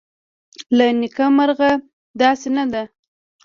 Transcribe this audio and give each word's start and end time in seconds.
له 0.77 0.85
نیکه 0.99 1.25
مرغه 1.37 1.71
داسې 2.21 2.49
نه 2.57 2.65
ده 2.71 2.83